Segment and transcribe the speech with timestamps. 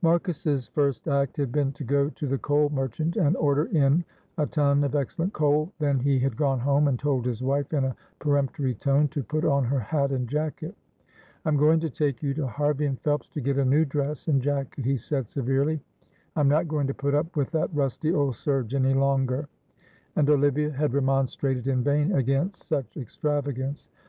[0.00, 4.04] Marcus's first act had been to go to the coal merchant and order in
[4.38, 7.86] a ton of excellent coal, then he had gone home and told his wife in
[7.86, 10.76] a peremptory tone to put on her hat and jacket.
[11.44, 14.28] "I am going to take you to Harvey and Phelps to get a new dress
[14.28, 15.80] and jacket," he said, severely.
[16.36, 19.48] "I am not going to put up with that rusty old serge any longer,"
[20.14, 23.88] and Olivia had remonstrated in vain against such extravagance.